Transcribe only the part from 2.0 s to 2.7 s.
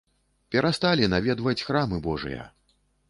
божыя.